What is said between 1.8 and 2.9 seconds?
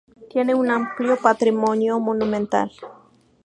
monumental.